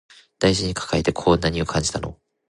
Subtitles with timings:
[0.39, 2.17] 大事に抱えてこう何を感じたの